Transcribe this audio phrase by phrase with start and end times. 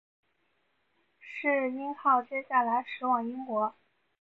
[1.43, 3.75] 耆英号接下来驶往英国。